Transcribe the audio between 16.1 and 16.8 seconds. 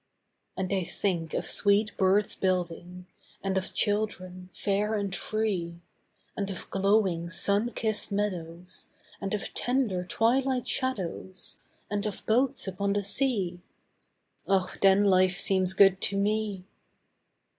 me!